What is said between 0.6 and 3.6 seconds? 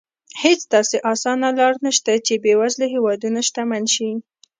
داسې اسانه لار نه شته چې بېوزله هېوادونه